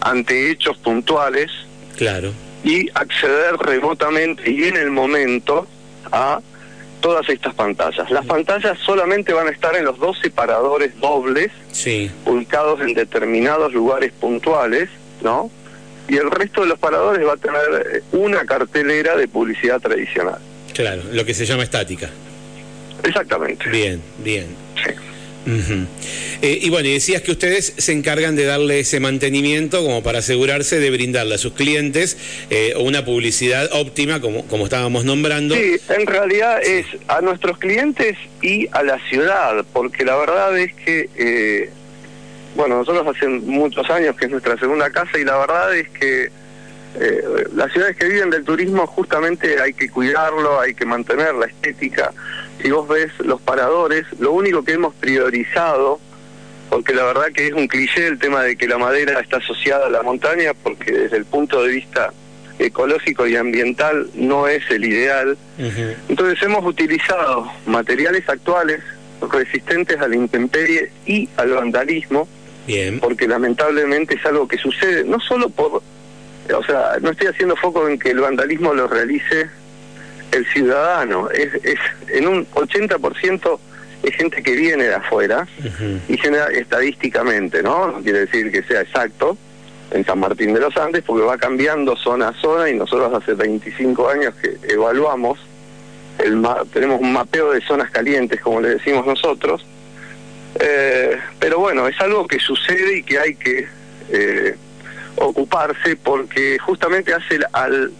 ante 0.00 0.50
hechos 0.50 0.78
puntuales. 0.78 1.50
Claro. 1.96 2.32
Y 2.64 2.88
acceder 2.94 3.56
remotamente 3.58 4.50
y 4.50 4.64
en 4.64 4.76
el 4.76 4.90
momento 4.90 5.66
a 6.10 6.40
todas 7.06 7.28
estas 7.28 7.54
pantallas. 7.54 8.10
Las 8.10 8.26
pantallas 8.26 8.76
solamente 8.84 9.32
van 9.32 9.46
a 9.46 9.52
estar 9.52 9.76
en 9.76 9.84
los 9.84 9.96
dos 9.96 10.18
separadores 10.18 10.98
dobles, 10.98 11.52
ubicados 12.24 12.80
en 12.80 12.94
determinados 12.94 13.72
lugares 13.72 14.10
puntuales, 14.10 14.88
¿no? 15.22 15.48
Y 16.08 16.16
el 16.16 16.28
resto 16.32 16.62
de 16.62 16.66
los 16.66 16.80
paradores 16.80 17.24
va 17.24 17.34
a 17.34 17.36
tener 17.36 17.60
eh, 17.94 18.02
una 18.10 18.44
cartelera 18.44 19.14
de 19.14 19.28
publicidad 19.28 19.80
tradicional. 19.80 20.40
Claro, 20.74 21.02
lo 21.12 21.24
que 21.24 21.32
se 21.32 21.46
llama 21.46 21.62
estática. 21.62 22.10
Exactamente. 23.04 23.70
Bien, 23.70 24.02
bien. 24.18 24.65
Eh, 25.46 26.58
y 26.62 26.70
bueno, 26.70 26.88
y 26.88 26.94
decías 26.94 27.22
que 27.22 27.30
ustedes 27.30 27.72
se 27.76 27.92
encargan 27.92 28.34
de 28.36 28.44
darle 28.44 28.80
ese 28.80 29.00
mantenimiento 29.00 29.82
como 29.82 30.02
para 30.02 30.18
asegurarse 30.18 30.80
de 30.80 30.90
brindarle 30.90 31.36
a 31.36 31.38
sus 31.38 31.52
clientes 31.52 32.16
eh, 32.50 32.74
una 32.78 33.04
publicidad 33.04 33.70
óptima, 33.72 34.20
como, 34.20 34.46
como 34.46 34.64
estábamos 34.64 35.04
nombrando. 35.04 35.54
Sí, 35.54 35.76
en 35.88 36.06
realidad 36.06 36.62
es 36.62 36.86
a 37.08 37.20
nuestros 37.20 37.58
clientes 37.58 38.16
y 38.42 38.68
a 38.72 38.82
la 38.82 38.98
ciudad, 39.08 39.64
porque 39.72 40.04
la 40.04 40.16
verdad 40.16 40.58
es 40.58 40.74
que, 40.74 41.08
eh, 41.16 41.70
bueno, 42.56 42.78
nosotros 42.78 43.16
hace 43.16 43.28
muchos 43.28 43.88
años 43.90 44.16
que 44.16 44.24
es 44.24 44.30
nuestra 44.30 44.58
segunda 44.58 44.90
casa 44.90 45.18
y 45.18 45.24
la 45.24 45.38
verdad 45.38 45.76
es 45.76 45.88
que 45.90 46.30
las 47.54 47.70
ciudades 47.72 47.94
que 47.98 48.08
viven 48.08 48.30
del 48.30 48.42
turismo 48.42 48.86
justamente 48.86 49.60
hay 49.60 49.74
que 49.74 49.90
cuidarlo, 49.90 50.58
hay 50.58 50.72
que 50.72 50.86
mantener 50.86 51.34
la 51.34 51.44
estética 51.44 52.10
si 52.60 52.70
vos 52.70 52.88
ves 52.88 53.12
los 53.20 53.40
paradores, 53.40 54.04
lo 54.18 54.32
único 54.32 54.64
que 54.64 54.72
hemos 54.72 54.94
priorizado, 54.94 56.00
porque 56.70 56.94
la 56.94 57.04
verdad 57.04 57.26
que 57.34 57.48
es 57.48 57.52
un 57.52 57.68
cliché 57.68 58.06
el 58.06 58.18
tema 58.18 58.42
de 58.42 58.56
que 58.56 58.66
la 58.66 58.78
madera 58.78 59.20
está 59.20 59.38
asociada 59.38 59.86
a 59.86 59.90
la 59.90 60.02
montaña, 60.02 60.52
porque 60.54 60.92
desde 60.92 61.16
el 61.16 61.24
punto 61.24 61.62
de 61.62 61.68
vista 61.68 62.12
ecológico 62.58 63.26
y 63.26 63.36
ambiental 63.36 64.08
no 64.14 64.48
es 64.48 64.62
el 64.70 64.84
ideal. 64.84 65.36
Entonces 66.08 66.42
hemos 66.42 66.64
utilizado 66.64 67.50
materiales 67.66 68.28
actuales 68.28 68.80
resistentes 69.30 70.00
a 70.00 70.08
la 70.08 70.16
intemperie 70.16 70.90
y 71.06 71.28
al 71.36 71.50
vandalismo, 71.50 72.28
Bien. 72.66 73.00
porque 73.00 73.28
lamentablemente 73.28 74.14
es 74.14 74.26
algo 74.26 74.48
que 74.48 74.58
sucede, 74.58 75.04
no 75.04 75.20
solo 75.20 75.48
por, 75.50 75.82
o 76.54 76.64
sea, 76.64 76.96
no 77.00 77.10
estoy 77.10 77.28
haciendo 77.28 77.56
foco 77.56 77.88
en 77.88 77.98
que 77.98 78.10
el 78.10 78.20
vandalismo 78.20 78.74
lo 78.74 78.88
realice 78.88 79.48
el 80.32 80.46
ciudadano. 80.46 81.30
Es, 81.30 81.54
es 81.64 81.78
en 82.08 82.26
un 82.28 82.46
80% 82.52 83.58
es 84.02 84.14
gente 84.14 84.42
que 84.42 84.52
viene 84.52 84.84
de 84.84 84.94
afuera 84.94 85.46
y 86.08 86.16
genera 86.16 86.46
estadísticamente, 86.46 87.62
¿no? 87.62 87.88
No 87.88 88.02
quiere 88.02 88.20
decir 88.20 88.52
que 88.52 88.62
sea 88.62 88.82
exacto 88.82 89.36
en 89.90 90.04
San 90.04 90.20
Martín 90.20 90.52
de 90.52 90.60
los 90.60 90.76
Andes 90.76 91.02
porque 91.04 91.24
va 91.24 91.36
cambiando 91.38 91.96
zona 91.96 92.28
a 92.28 92.32
zona 92.34 92.68
y 92.68 92.74
nosotros 92.74 93.12
hace 93.14 93.34
25 93.34 94.08
años 94.08 94.34
que 94.34 94.58
evaluamos, 94.72 95.38
el 96.18 96.42
tenemos 96.72 97.00
un 97.00 97.12
mapeo 97.12 97.52
de 97.52 97.60
zonas 97.62 97.90
calientes, 97.90 98.40
como 98.40 98.60
le 98.60 98.70
decimos 98.70 99.06
nosotros, 99.06 99.64
eh, 100.60 101.18
pero 101.38 101.58
bueno, 101.58 101.88
es 101.88 102.00
algo 102.00 102.26
que 102.26 102.38
sucede 102.38 102.98
y 102.98 103.02
que 103.02 103.18
hay 103.18 103.34
que 103.34 103.66
eh, 104.10 104.56
ocuparse 105.16 105.96
porque 105.96 106.58
justamente 106.58 107.12
hace 107.12 107.40
al 107.52 107.92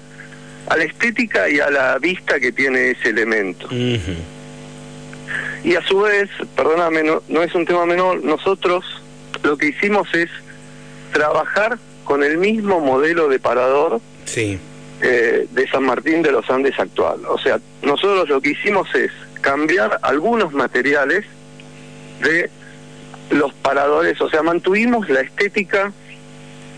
a 0.68 0.76
la 0.76 0.84
estética 0.84 1.48
y 1.48 1.60
a 1.60 1.70
la 1.70 1.98
vista 1.98 2.40
que 2.40 2.52
tiene 2.52 2.90
ese 2.90 3.10
elemento. 3.10 3.68
Y 3.72 5.74
a 5.74 5.82
su 5.82 6.00
vez, 6.00 6.28
perdóname, 6.54 7.02
no, 7.02 7.22
no 7.28 7.42
es 7.42 7.54
un 7.54 7.64
tema 7.64 7.86
menor, 7.86 8.22
nosotros 8.22 8.84
lo 9.42 9.56
que 9.56 9.68
hicimos 9.68 10.12
es 10.14 10.30
trabajar 11.12 11.78
con 12.04 12.22
el 12.22 12.38
mismo 12.38 12.80
modelo 12.80 13.28
de 13.28 13.38
parador 13.38 14.00
sí. 14.24 14.58
Eh, 15.02 15.46
de 15.50 15.68
San 15.68 15.84
Martín 15.84 16.22
de 16.22 16.32
los 16.32 16.48
Andes 16.48 16.78
actual. 16.78 17.20
O 17.28 17.38
sea, 17.38 17.60
nosotros 17.82 18.28
lo 18.28 18.40
que 18.40 18.50
hicimos 18.50 18.92
es 18.94 19.10
cambiar 19.40 19.98
algunos 20.02 20.52
materiales 20.52 21.24
de 22.22 22.50
los 23.30 23.52
paradores, 23.54 24.20
o 24.20 24.30
sea, 24.30 24.42
mantuvimos 24.42 25.08
la 25.08 25.20
estética 25.20 25.92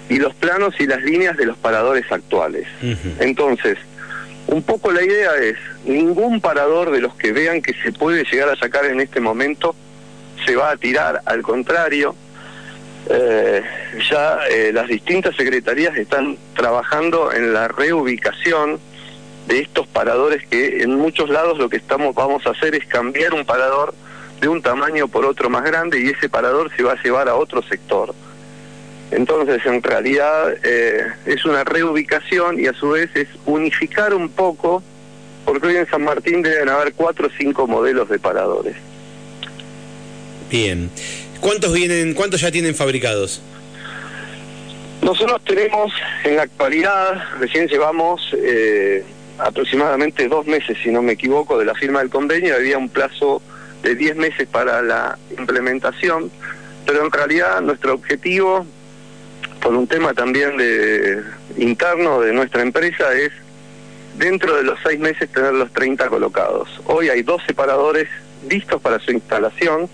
y 0.08 0.18
los 0.18 0.34
planos 0.34 0.74
y 0.80 0.86
las 0.86 1.02
líneas 1.02 1.36
de 1.36 1.46
los 1.46 1.56
paradores 1.56 2.10
actuales. 2.10 2.66
Entonces, 3.20 3.78
un 4.46 4.62
poco 4.62 4.90
la 4.90 5.02
idea 5.02 5.36
es, 5.36 5.56
ningún 5.84 6.40
parador 6.40 6.90
de 6.90 7.00
los 7.00 7.14
que 7.14 7.32
vean 7.32 7.60
que 7.60 7.74
se 7.74 7.92
puede 7.92 8.24
llegar 8.24 8.48
a 8.48 8.56
sacar 8.56 8.86
en 8.86 9.00
este 9.00 9.20
momento 9.20 9.74
se 10.46 10.56
va 10.56 10.70
a 10.70 10.76
tirar, 10.76 11.20
al 11.26 11.42
contrario, 11.42 12.14
eh, 13.10 13.62
ya 14.10 14.38
eh, 14.50 14.70
las 14.72 14.88
distintas 14.88 15.36
secretarías 15.36 15.96
están 15.96 16.36
trabajando 16.54 17.32
en 17.32 17.52
la 17.52 17.68
reubicación 17.68 18.78
de 19.46 19.60
estos 19.60 19.86
paradores 19.86 20.46
que 20.46 20.82
en 20.82 20.94
muchos 20.94 21.30
lados 21.30 21.58
lo 21.58 21.68
que 21.68 21.78
estamos 21.78 22.14
vamos 22.14 22.46
a 22.46 22.50
hacer 22.50 22.74
es 22.74 22.86
cambiar 22.86 23.32
un 23.32 23.46
parador 23.46 23.94
de 24.40 24.48
un 24.48 24.62
tamaño 24.62 25.08
por 25.08 25.24
otro 25.24 25.48
más 25.48 25.64
grande 25.64 26.00
y 26.00 26.08
ese 26.08 26.28
parador 26.28 26.70
se 26.76 26.82
va 26.82 26.92
a 26.92 27.02
llevar 27.02 27.28
a 27.28 27.34
otro 27.34 27.62
sector. 27.62 28.14
Entonces, 29.10 29.64
en 29.64 29.82
realidad 29.82 30.54
eh, 30.62 31.06
es 31.24 31.44
una 31.44 31.64
reubicación 31.64 32.60
y 32.60 32.66
a 32.66 32.74
su 32.74 32.90
vez 32.90 33.10
es 33.14 33.28
unificar 33.46 34.12
un 34.12 34.28
poco, 34.28 34.82
porque 35.44 35.68
hoy 35.68 35.76
en 35.76 35.88
San 35.88 36.04
Martín 36.04 36.42
deben 36.42 36.68
haber 36.68 36.92
cuatro 36.92 37.28
o 37.28 37.30
cinco 37.38 37.66
modelos 37.66 38.08
de 38.08 38.18
paradores. 38.18 38.76
Bien. 40.50 40.90
¿Cuántos 41.40 41.72
vienen, 41.72 42.14
cuántos 42.14 42.40
ya 42.40 42.50
tienen 42.50 42.74
fabricados? 42.74 43.40
Nosotros 45.00 45.40
tenemos 45.44 45.92
en 46.24 46.36
la 46.36 46.42
actualidad, 46.42 47.22
recién 47.38 47.68
llevamos 47.68 48.20
eh, 48.34 49.04
aproximadamente 49.38 50.28
dos 50.28 50.46
meses, 50.46 50.76
si 50.82 50.90
no 50.90 51.00
me 51.00 51.12
equivoco, 51.12 51.56
de 51.58 51.64
la 51.64 51.74
firma 51.74 52.00
del 52.00 52.10
convenio, 52.10 52.56
había 52.56 52.76
un 52.76 52.88
plazo 52.88 53.40
de 53.82 53.94
diez 53.94 54.16
meses 54.16 54.48
para 54.48 54.82
la 54.82 55.16
implementación, 55.38 56.30
pero 56.84 57.04
en 57.04 57.12
realidad 57.12 57.60
nuestro 57.60 57.94
objetivo 57.94 58.66
por 59.60 59.74
un 59.74 59.86
tema 59.86 60.14
también 60.14 60.56
de 60.56 61.22
interno 61.56 62.20
de 62.20 62.32
nuestra 62.32 62.62
empresa 62.62 63.12
es 63.12 63.32
dentro 64.16 64.56
de 64.56 64.64
los 64.64 64.78
seis 64.82 64.98
meses 64.98 65.30
tener 65.30 65.54
los 65.54 65.72
30 65.72 66.08
colocados. 66.08 66.68
Hoy 66.86 67.08
hay 67.08 67.22
dos 67.22 67.42
separadores 67.46 68.08
listos 68.48 68.80
para 68.80 68.98
su 68.98 69.12
instalación, 69.12 69.88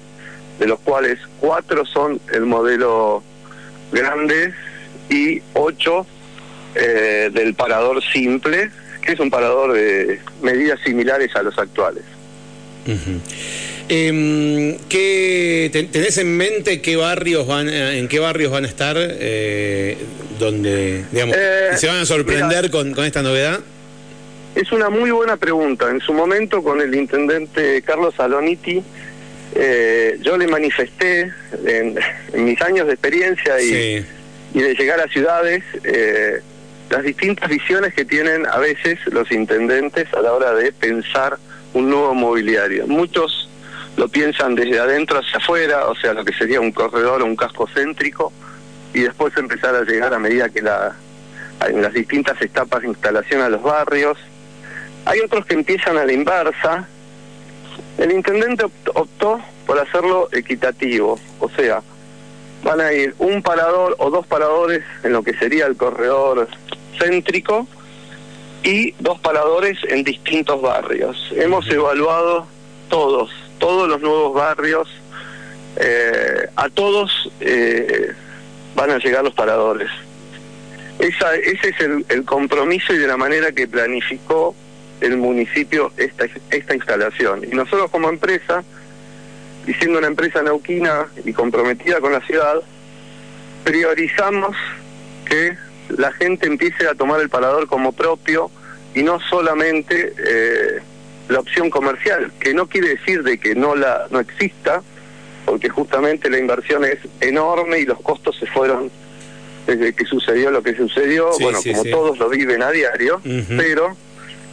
de 0.58 0.66
los 0.66 0.80
cuales 0.80 1.18
cuatro 1.40 1.84
son 1.84 2.20
el 2.32 2.46
modelo 2.46 3.22
grande 3.92 4.54
y 5.08 5.42
ocho 5.52 6.06
eh, 6.74 7.30
del 7.32 7.54
parador 7.54 8.02
simple, 8.02 8.70
que 9.02 9.12
es 9.12 9.20
un 9.20 9.30
parador 9.30 9.72
de 9.72 10.20
medidas 10.42 10.80
similares 10.80 11.34
a 11.36 11.42
los 11.42 11.58
actuales. 11.58 12.04
Eh, 13.88 14.78
¿qué, 14.88 15.70
¿Tenés 15.72 16.18
en 16.18 16.36
mente 16.36 16.80
qué 16.80 16.96
barrios 16.96 17.46
van, 17.46 17.68
eh, 17.68 17.98
en 17.98 18.08
qué 18.08 18.18
barrios 18.18 18.50
van 18.50 18.64
a 18.64 18.68
estar 18.68 18.96
eh, 18.98 19.98
donde 20.38 21.04
digamos, 21.12 21.36
eh, 21.36 21.70
se 21.76 21.86
van 21.86 21.98
a 21.98 22.06
sorprender 22.06 22.70
con, 22.70 22.92
con 22.92 23.04
esta 23.04 23.22
novedad? 23.22 23.60
Es 24.54 24.70
una 24.70 24.88
muy 24.88 25.10
buena 25.10 25.36
pregunta. 25.36 25.90
En 25.90 26.00
su 26.00 26.12
momento 26.12 26.62
con 26.62 26.80
el 26.80 26.94
intendente 26.94 27.82
Carlos 27.82 28.14
Saloniti, 28.16 28.82
eh, 29.54 30.18
yo 30.20 30.36
le 30.36 30.46
manifesté 30.46 31.32
en, 31.66 31.98
en, 32.32 32.44
mis 32.44 32.60
años 32.62 32.86
de 32.86 32.92
experiencia 32.94 33.60
y, 33.60 33.68
sí. 33.68 34.06
y 34.54 34.62
de 34.62 34.74
llegar 34.74 35.00
a 35.00 35.08
ciudades 35.08 35.62
eh, 35.84 36.40
las 36.90 37.02
distintas 37.02 37.48
visiones 37.48 37.94
que 37.94 38.04
tienen 38.04 38.46
a 38.46 38.58
veces 38.58 38.98
los 39.06 39.30
intendentes 39.32 40.12
a 40.12 40.20
la 40.20 40.32
hora 40.32 40.54
de 40.54 40.72
pensar 40.72 41.38
un 41.72 41.90
nuevo 41.90 42.14
mobiliario. 42.14 42.86
Muchos 42.86 43.48
lo 43.96 44.08
piensan 44.08 44.54
desde 44.54 44.78
adentro 44.78 45.18
hacia 45.18 45.38
afuera, 45.38 45.86
o 45.86 45.94
sea, 45.94 46.14
lo 46.14 46.24
que 46.24 46.32
sería 46.32 46.60
un 46.60 46.72
corredor 46.72 47.22
o 47.22 47.24
un 47.24 47.36
casco 47.36 47.68
céntrico, 47.72 48.32
y 48.92 49.00
después 49.00 49.36
empezar 49.36 49.74
a 49.74 49.82
llegar 49.82 50.14
a 50.14 50.18
medida 50.18 50.48
que 50.48 50.62
la, 50.62 50.96
en 51.66 51.82
las 51.82 51.92
distintas 51.92 52.40
etapas 52.40 52.82
de 52.82 52.88
instalación 52.88 53.40
a 53.40 53.48
los 53.48 53.62
barrios. 53.62 54.18
Hay 55.04 55.20
otros 55.20 55.44
que 55.46 55.54
empiezan 55.54 55.98
a 55.98 56.04
la 56.04 56.12
inversa. 56.12 56.88
El 57.98 58.12
intendente 58.12 58.64
optó 58.94 59.40
por 59.66 59.78
hacerlo 59.78 60.28
equitativo, 60.32 61.18
o 61.40 61.48
sea, 61.50 61.82
van 62.62 62.80
a 62.80 62.92
ir 62.92 63.14
un 63.18 63.42
parador 63.42 63.94
o 63.98 64.10
dos 64.10 64.26
paradores 64.26 64.82
en 65.02 65.12
lo 65.12 65.22
que 65.22 65.34
sería 65.34 65.66
el 65.66 65.76
corredor 65.76 66.48
céntrico 66.98 67.66
y 68.62 68.92
dos 68.98 69.20
paradores 69.20 69.78
en 69.88 70.02
distintos 70.04 70.60
barrios. 70.60 71.30
Hemos 71.36 71.68
evaluado 71.68 72.46
todos, 72.88 73.30
todos 73.58 73.88
los 73.88 74.00
nuevos 74.00 74.34
barrios, 74.34 74.88
eh, 75.76 76.48
a 76.56 76.68
todos 76.68 77.30
eh, 77.40 78.12
van 78.74 78.90
a 78.90 78.98
llegar 78.98 79.24
los 79.24 79.34
paradores. 79.34 79.90
Esa, 80.98 81.34
ese 81.34 81.70
es 81.70 81.80
el, 82.08 82.24
compromiso 82.24 82.92
y 82.92 82.98
de 82.98 83.06
la 83.06 83.16
manera 83.16 83.52
que 83.52 83.66
planificó 83.66 84.54
el 85.00 85.16
municipio 85.16 85.92
esta, 85.96 86.26
esta 86.50 86.74
instalación. 86.74 87.42
Y 87.44 87.54
nosotros 87.54 87.90
como 87.90 88.08
empresa, 88.08 88.62
y 89.66 89.74
siendo 89.74 89.98
una 89.98 90.06
empresa 90.06 90.42
neuquina 90.42 91.06
y 91.24 91.32
comprometida 91.32 92.00
con 92.00 92.12
la 92.12 92.20
ciudad, 92.20 92.60
priorizamos 93.64 94.56
que 95.24 95.56
la 95.88 96.12
gente 96.12 96.46
empiece 96.46 96.86
a 96.86 96.94
tomar 96.94 97.20
el 97.20 97.28
parador 97.28 97.66
como 97.66 97.92
propio 97.92 98.50
y 98.94 99.02
no 99.02 99.18
solamente 99.20 100.14
eh, 100.16 100.80
la 101.28 101.40
opción 101.40 101.70
comercial, 101.70 102.32
que 102.38 102.54
no 102.54 102.66
quiere 102.66 102.88
decir 102.90 103.22
de 103.22 103.38
que 103.38 103.54
no 103.54 103.74
la 103.74 104.06
no 104.10 104.20
exista, 104.20 104.82
porque 105.44 105.68
justamente 105.68 106.30
la 106.30 106.38
inversión 106.38 106.84
es 106.84 106.98
enorme 107.20 107.78
y 107.80 107.84
los 107.84 108.00
costos 108.00 108.36
se 108.38 108.46
fueron 108.46 108.90
desde 109.66 109.94
que 109.94 110.04
sucedió 110.04 110.50
lo 110.50 110.62
que 110.62 110.74
sucedió, 110.74 111.32
sí, 111.32 111.42
bueno, 111.42 111.60
sí, 111.60 111.70
como 111.70 111.84
sí. 111.84 111.90
todos 111.90 112.18
lo 112.18 112.28
viven 112.28 112.62
a 112.62 112.70
diario, 112.70 113.20
uh 113.24 113.28
-huh. 113.28 113.56
pero 113.56 113.96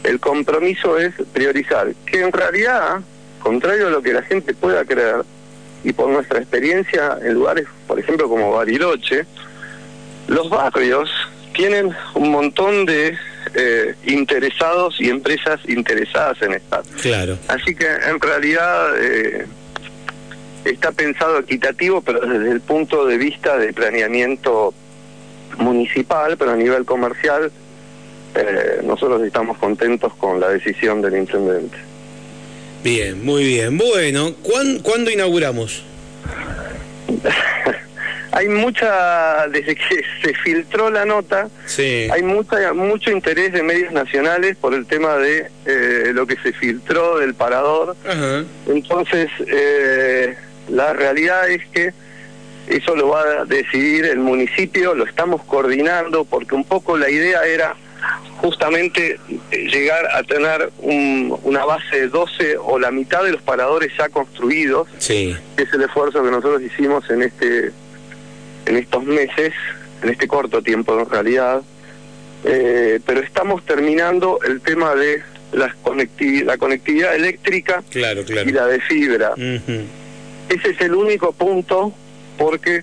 el 0.04 0.18
compromiso 0.20 0.98
es 0.98 1.14
priorizar, 1.32 1.92
que 2.06 2.20
en 2.20 2.32
realidad, 2.32 3.00
contrario 3.40 3.88
a 3.88 3.90
lo 3.90 4.02
que 4.02 4.12
la 4.12 4.22
gente 4.22 4.54
pueda 4.54 4.84
creer, 4.84 5.22
y 5.84 5.92
por 5.92 6.08
nuestra 6.08 6.38
experiencia 6.38 7.18
en 7.22 7.34
lugares, 7.34 7.66
por 7.86 7.98
ejemplo, 7.98 8.28
como 8.28 8.52
Bariloche, 8.52 9.26
los 10.28 10.48
barrios 10.48 11.10
tienen 11.52 11.94
un 12.14 12.30
montón 12.30 12.86
de 12.86 13.16
eh, 13.54 13.94
interesados 14.06 15.00
y 15.00 15.08
empresas 15.08 15.60
interesadas 15.68 16.40
en 16.42 16.54
estar. 16.54 16.82
Claro. 17.00 17.38
Así 17.48 17.74
que 17.74 17.86
en 17.86 18.20
realidad 18.20 18.90
eh, 18.98 19.46
está 20.64 20.92
pensado 20.92 21.38
equitativo, 21.38 22.00
pero 22.00 22.20
desde 22.20 22.50
el 22.50 22.60
punto 22.60 23.06
de 23.06 23.18
vista 23.18 23.58
de 23.58 23.72
planeamiento 23.72 24.72
municipal, 25.58 26.36
pero 26.36 26.52
a 26.52 26.56
nivel 26.56 26.84
comercial, 26.84 27.50
eh, 28.34 28.80
nosotros 28.84 29.22
estamos 29.22 29.58
contentos 29.58 30.14
con 30.14 30.40
la 30.40 30.48
decisión 30.48 31.02
del 31.02 31.16
intendente. 31.16 31.76
Bien, 32.82 33.24
muy 33.24 33.44
bien. 33.44 33.78
Bueno, 33.78 34.34
¿cuándo, 34.42 34.82
¿cuándo 34.82 35.10
inauguramos? 35.10 35.84
hay 38.32 38.48
mucha, 38.48 39.46
desde 39.48 39.76
que 39.76 40.04
se 40.22 40.34
filtró 40.34 40.90
la 40.90 41.04
nota, 41.04 41.48
sí. 41.66 42.08
hay 42.10 42.22
mucha, 42.22 42.72
mucho 42.72 43.10
interés 43.10 43.52
de 43.52 43.62
medios 43.62 43.92
nacionales 43.92 44.56
por 44.56 44.72
el 44.74 44.86
tema 44.86 45.16
de 45.16 45.50
eh, 45.66 46.12
lo 46.14 46.26
que 46.26 46.36
se 46.36 46.52
filtró 46.54 47.18
del 47.18 47.34
parador. 47.34 47.94
Uh 48.04 48.08
-huh. 48.08 48.46
Entonces, 48.68 49.28
eh, 49.46 50.34
la 50.70 50.94
realidad 50.94 51.50
es 51.50 51.66
que 51.68 51.92
eso 52.68 52.96
lo 52.96 53.08
va 53.08 53.20
a 53.20 53.44
decidir 53.44 54.06
el 54.06 54.18
municipio, 54.18 54.94
lo 54.94 55.04
estamos 55.04 55.42
coordinando, 55.44 56.24
porque 56.24 56.54
un 56.54 56.64
poco 56.64 56.96
la 56.96 57.10
idea 57.10 57.44
era 57.44 57.76
justamente 58.38 59.20
llegar 59.50 60.06
a 60.14 60.22
tener 60.22 60.70
un, 60.78 61.38
una 61.44 61.64
base 61.64 62.00
de 62.00 62.08
12 62.08 62.56
o 62.58 62.78
la 62.78 62.90
mitad 62.90 63.22
de 63.22 63.32
los 63.32 63.42
paradores 63.42 63.92
ya 63.96 64.08
construidos, 64.08 64.88
sí. 64.98 65.36
que 65.56 65.64
es 65.64 65.72
el 65.74 65.82
esfuerzo 65.82 66.24
que 66.24 66.30
nosotros 66.30 66.62
hicimos 66.62 67.08
en 67.10 67.22
este 67.22 67.72
en 68.66 68.76
estos 68.76 69.04
meses, 69.04 69.52
en 70.02 70.08
este 70.10 70.28
corto 70.28 70.62
tiempo 70.62 70.98
en 70.98 71.08
realidad, 71.08 71.62
eh, 72.44 73.00
pero 73.06 73.20
estamos 73.20 73.64
terminando 73.64 74.38
el 74.46 74.60
tema 74.60 74.94
de 74.94 75.22
la 75.52 75.74
conectividad, 75.82 76.46
la 76.46 76.58
conectividad 76.58 77.14
eléctrica 77.14 77.82
claro, 77.90 78.24
claro. 78.24 78.48
y 78.48 78.52
la 78.52 78.66
de 78.66 78.80
fibra. 78.80 79.32
Uh 79.36 79.40
-huh. 79.40 79.84
Ese 80.48 80.70
es 80.70 80.80
el 80.80 80.94
único 80.94 81.32
punto 81.32 81.92
porque 82.38 82.82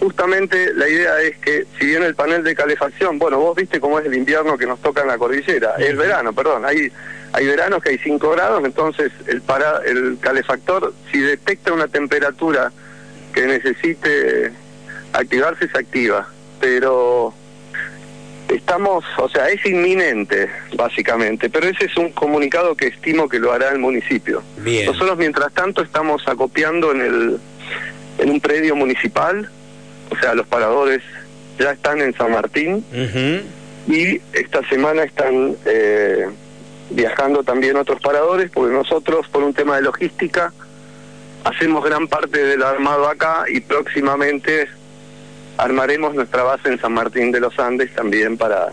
justamente 0.00 0.72
la 0.74 0.88
idea 0.88 1.20
es 1.20 1.36
que 1.38 1.66
si 1.78 1.86
bien 1.86 2.02
el 2.02 2.14
panel 2.14 2.42
de 2.44 2.54
calefacción, 2.54 3.18
bueno, 3.18 3.38
vos 3.38 3.56
viste 3.56 3.80
cómo 3.80 3.98
es 3.98 4.06
el 4.06 4.14
invierno 4.14 4.56
que 4.56 4.66
nos 4.66 4.80
toca 4.80 5.02
en 5.02 5.08
la 5.08 5.18
cordillera, 5.18 5.74
uh 5.76 5.80
-huh. 5.80 5.86
el 5.86 5.96
verano, 5.96 6.32
perdón, 6.32 6.64
hay 6.64 6.90
hay 7.32 7.46
veranos 7.46 7.82
que 7.82 7.90
hay 7.90 7.98
5 7.98 8.30
grados, 8.30 8.64
entonces 8.64 9.12
el 9.26 9.42
para 9.42 9.82
el 9.84 10.16
calefactor 10.20 10.94
si 11.12 11.18
detecta 11.18 11.72
una 11.72 11.86
temperatura 11.86 12.72
que 13.34 13.46
necesite 13.46 14.52
activarse 15.16 15.68
se 15.68 15.78
activa, 15.78 16.28
pero 16.60 17.34
estamos, 18.48 19.04
o 19.18 19.28
sea, 19.28 19.48
es 19.48 19.64
inminente, 19.66 20.48
básicamente, 20.74 21.50
pero 21.50 21.66
ese 21.66 21.86
es 21.86 21.96
un 21.96 22.12
comunicado 22.12 22.76
que 22.76 22.86
estimo 22.88 23.28
que 23.28 23.38
lo 23.38 23.52
hará 23.52 23.70
el 23.70 23.78
municipio. 23.78 24.42
Bien. 24.58 24.86
Nosotros, 24.86 25.16
mientras 25.18 25.52
tanto, 25.52 25.82
estamos 25.82 26.26
acopiando 26.28 26.92
en 26.92 27.00
el 27.00 27.40
en 28.18 28.30
un 28.30 28.40
predio 28.40 28.74
municipal, 28.76 29.50
o 30.10 30.16
sea, 30.16 30.34
los 30.34 30.46
paradores 30.46 31.02
ya 31.58 31.72
están 31.72 32.00
en 32.00 32.14
San 32.14 32.32
Martín 32.32 32.84
uh 32.92 32.96
-huh. 32.96 33.42
y 33.88 34.20
esta 34.32 34.66
semana 34.68 35.02
están 35.02 35.54
eh, 35.66 36.26
viajando 36.90 37.42
también 37.42 37.76
otros 37.76 38.00
paradores, 38.00 38.50
porque 38.52 38.72
nosotros, 38.72 39.28
por 39.28 39.42
un 39.42 39.52
tema 39.52 39.76
de 39.76 39.82
logística, 39.82 40.52
hacemos 41.44 41.84
gran 41.84 42.08
parte 42.08 42.42
del 42.42 42.62
armado 42.62 43.08
acá 43.08 43.44
y 43.48 43.60
próximamente 43.60 44.68
armaremos 45.58 46.14
nuestra 46.14 46.42
base 46.42 46.68
en 46.68 46.80
San 46.80 46.92
Martín 46.92 47.32
de 47.32 47.40
los 47.40 47.58
Andes 47.58 47.94
también 47.94 48.36
para 48.36 48.72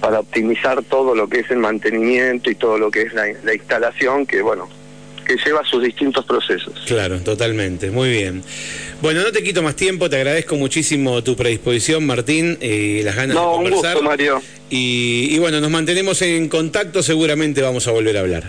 para 0.00 0.20
optimizar 0.20 0.82
todo 0.84 1.14
lo 1.16 1.28
que 1.28 1.40
es 1.40 1.50
el 1.50 1.58
mantenimiento 1.58 2.50
y 2.50 2.54
todo 2.54 2.78
lo 2.78 2.90
que 2.90 3.02
es 3.02 3.14
la, 3.14 3.26
la 3.42 3.54
instalación 3.54 4.26
que 4.26 4.42
bueno 4.42 4.68
que 5.28 5.36
lleva 5.44 5.62
sus 5.62 5.82
distintos 5.82 6.24
procesos. 6.24 6.72
Claro, 6.86 7.20
totalmente, 7.20 7.90
muy 7.90 8.08
bien. 8.08 8.42
Bueno, 9.02 9.20
no 9.22 9.30
te 9.30 9.42
quito 9.42 9.62
más 9.62 9.76
tiempo, 9.76 10.08
te 10.08 10.16
agradezco 10.16 10.56
muchísimo 10.56 11.22
tu 11.22 11.36
predisposición, 11.36 12.06
Martín, 12.06 12.56
y 12.62 13.02
las 13.02 13.14
ganas 13.14 13.36
no, 13.36 13.50
de 13.50 13.56
conversar. 13.56 13.96
un 13.98 14.02
gusto, 14.02 14.02
Mario. 14.02 14.42
Y, 14.70 15.28
y, 15.30 15.38
bueno, 15.38 15.60
nos 15.60 15.70
mantenemos 15.70 16.22
en 16.22 16.48
contacto, 16.48 17.02
seguramente 17.02 17.60
vamos 17.60 17.86
a 17.86 17.92
volver 17.92 18.16
a 18.16 18.20
hablar. 18.20 18.44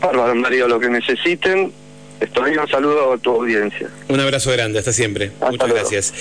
Bárbaro, 0.00 0.34
Mario, 0.36 0.68
lo 0.68 0.78
que 0.78 0.88
necesiten, 0.88 1.72
Estoy 2.20 2.56
un 2.56 2.68
saludo 2.68 3.12
a 3.12 3.18
tu 3.18 3.30
audiencia. 3.30 3.90
Un 4.08 4.20
abrazo 4.20 4.50
grande, 4.52 4.78
hasta 4.78 4.92
siempre. 4.92 5.32
Muchas 5.50 5.68
gracias. 5.68 6.14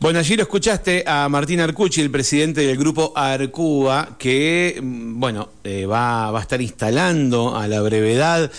Bueno, 0.00 0.18
allí 0.18 0.36
lo 0.36 0.42
escuchaste 0.42 1.04
a 1.06 1.28
Martín 1.28 1.60
Arcucci, 1.60 2.00
el 2.00 2.10
presidente 2.10 2.62
del 2.62 2.76
grupo 2.76 3.12
Arcuba, 3.14 4.16
que 4.18 4.78
mm, 4.80 5.20
bueno, 5.20 5.50
eh, 5.64 5.86
va, 5.86 6.30
va 6.30 6.38
a 6.38 6.42
estar 6.42 6.60
instalando 6.60 7.56
a 7.56 7.68
la 7.68 7.80
brevedad 7.80 8.50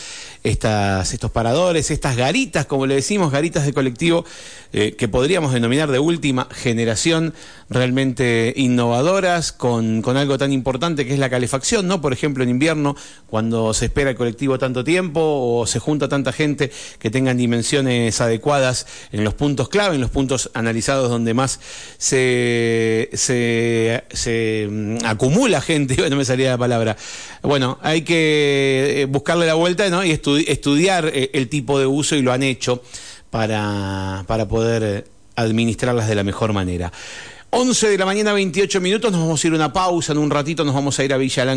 estas, 0.43 1.13
estos 1.13 1.31
paradores, 1.31 1.91
estas 1.91 2.15
garitas, 2.15 2.65
como 2.65 2.85
le 2.85 2.95
decimos, 2.95 3.31
garitas 3.31 3.65
de 3.65 3.73
colectivo, 3.73 4.25
eh, 4.71 4.95
que 4.95 5.07
podríamos 5.07 5.53
denominar 5.53 5.91
de 5.91 5.99
última 5.99 6.47
generación, 6.51 7.33
realmente 7.69 8.53
innovadoras, 8.55 9.51
con, 9.51 10.01
con, 10.01 10.15
algo 10.15 10.37
tan 10.37 10.53
importante 10.53 11.05
que 11.05 11.13
es 11.13 11.19
la 11.19 11.29
calefacción, 11.29 11.87
¿no? 11.87 12.01
Por 12.01 12.13
ejemplo, 12.13 12.43
en 12.43 12.49
invierno, 12.49 12.95
cuando 13.27 13.73
se 13.73 13.85
espera 13.85 14.11
el 14.11 14.15
colectivo 14.15 14.57
tanto 14.57 14.83
tiempo 14.83 15.19
o 15.21 15.67
se 15.67 15.79
junta 15.79 16.07
tanta 16.07 16.31
gente 16.31 16.71
que 16.99 17.09
tengan 17.09 17.37
dimensiones 17.37 18.21
adecuadas 18.21 18.87
en 19.11 19.23
los 19.23 19.33
puntos 19.33 19.69
clave, 19.69 19.95
en 19.95 20.01
los 20.01 20.09
puntos 20.09 20.49
analizados 20.53 21.09
donde 21.09 21.33
más 21.33 21.59
se, 21.97 23.09
se, 23.13 24.03
se 24.11 24.67
mm, 24.69 24.97
acumula 25.05 25.61
gente, 25.61 25.97
no 26.09 26.15
me 26.15 26.25
salía 26.25 26.51
la 26.51 26.57
palabra. 26.57 26.95
Bueno, 27.41 27.77
hay 27.81 28.03
que 28.03 29.01
eh, 29.01 29.05
buscarle 29.05 29.45
la 29.45 29.55
vuelta, 29.55 29.89
¿no? 29.89 30.03
Y 30.03 30.11
estudiar 30.11 30.28
eh, 30.37 31.31
el 31.33 31.49
tipo 31.49 31.79
de 31.79 31.85
uso 31.85 32.15
y 32.15 32.21
lo 32.21 32.31
han 32.31 32.43
hecho 32.43 32.83
para, 33.29 34.23
para 34.27 34.47
poder 34.47 35.07
administrarlas 35.35 36.07
de 36.07 36.15
la 36.15 36.23
mejor 36.23 36.53
manera. 36.53 36.91
11 37.51 37.89
de 37.89 37.97
la 37.97 38.05
mañana, 38.05 38.31
28 38.33 38.79
minutos, 38.79 39.11
nos 39.11 39.21
vamos 39.21 39.43
a 39.43 39.47
ir 39.47 39.53
a 39.53 39.55
una 39.55 39.73
pausa, 39.73 40.11
en 40.11 40.19
un 40.19 40.29
ratito 40.29 40.63
nos 40.63 40.75
vamos 40.75 40.99
a 40.99 41.03
ir 41.03 41.13
a 41.13 41.17
Villa 41.17 41.43